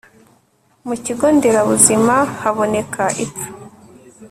Mu 0.87 0.95
kigo 1.03 1.25
nderabuzima 1.35 2.15
haboneka 2.41 3.03
ipfa 3.25 3.47